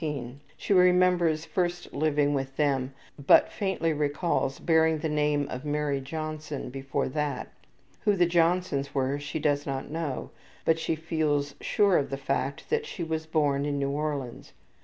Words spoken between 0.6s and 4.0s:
remembers first living with them, but faintly